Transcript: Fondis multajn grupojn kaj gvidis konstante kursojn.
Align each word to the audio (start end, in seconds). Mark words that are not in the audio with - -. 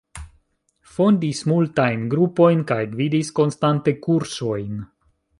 Fondis 0.93 1.41
multajn 1.51 2.07
grupojn 2.13 2.63
kaj 2.71 2.77
gvidis 2.93 3.29
konstante 3.41 3.93
kursojn. 4.07 4.81